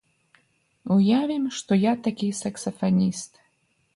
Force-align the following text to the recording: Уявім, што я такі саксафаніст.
Уявім, 0.95 1.43
што 1.59 1.77
я 1.77 1.93
такі 2.09 2.27
саксафаніст. 2.41 3.31